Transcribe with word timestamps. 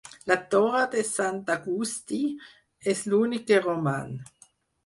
La 0.29 0.35
torre 0.53 0.79
de 0.95 1.03
Sant 1.09 1.37
Agustí 1.57 2.21
és 2.95 3.07
l'únic 3.13 3.47
que 3.53 3.63
roman. 3.69 4.13